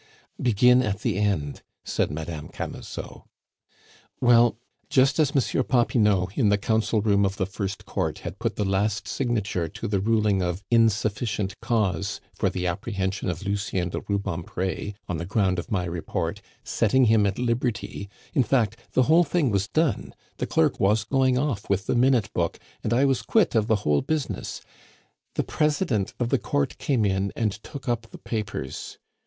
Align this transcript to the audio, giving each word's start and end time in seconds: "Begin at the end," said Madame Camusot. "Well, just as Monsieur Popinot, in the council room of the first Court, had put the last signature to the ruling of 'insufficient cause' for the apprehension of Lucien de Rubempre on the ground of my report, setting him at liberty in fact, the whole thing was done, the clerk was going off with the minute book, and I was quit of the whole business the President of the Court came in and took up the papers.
"Begin 0.41 0.81
at 0.81 1.01
the 1.01 1.19
end," 1.19 1.61
said 1.83 2.09
Madame 2.09 2.49
Camusot. 2.49 3.21
"Well, 4.19 4.57
just 4.89 5.19
as 5.19 5.35
Monsieur 5.35 5.61
Popinot, 5.61 6.35
in 6.35 6.49
the 6.49 6.57
council 6.57 7.01
room 7.03 7.23
of 7.23 7.37
the 7.37 7.45
first 7.45 7.85
Court, 7.85 8.17
had 8.17 8.39
put 8.39 8.55
the 8.55 8.65
last 8.65 9.07
signature 9.07 9.67
to 9.69 9.87
the 9.87 9.99
ruling 9.99 10.41
of 10.41 10.63
'insufficient 10.71 11.53
cause' 11.61 12.19
for 12.33 12.49
the 12.49 12.65
apprehension 12.65 13.29
of 13.29 13.45
Lucien 13.45 13.89
de 13.89 13.99
Rubempre 13.99 14.93
on 15.07 15.17
the 15.17 15.25
ground 15.27 15.59
of 15.59 15.69
my 15.71 15.85
report, 15.85 16.41
setting 16.63 17.05
him 17.05 17.27
at 17.27 17.37
liberty 17.37 18.09
in 18.33 18.41
fact, 18.41 18.77
the 18.93 19.03
whole 19.03 19.23
thing 19.23 19.51
was 19.51 19.67
done, 19.67 20.15
the 20.37 20.47
clerk 20.47 20.79
was 20.79 21.03
going 21.03 21.37
off 21.37 21.69
with 21.69 21.85
the 21.85 21.93
minute 21.93 22.33
book, 22.33 22.59
and 22.83 22.91
I 22.91 23.05
was 23.05 23.21
quit 23.21 23.53
of 23.53 23.67
the 23.67 23.75
whole 23.85 24.01
business 24.01 24.61
the 25.35 25.43
President 25.43 26.15
of 26.19 26.29
the 26.29 26.39
Court 26.39 26.79
came 26.79 27.05
in 27.05 27.31
and 27.35 27.51
took 27.61 27.87
up 27.87 28.07
the 28.09 28.17
papers. 28.17 28.97